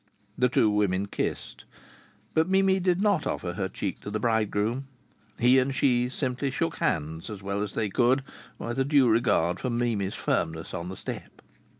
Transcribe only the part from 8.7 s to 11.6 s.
a due regard for Mimi's firmness on the step.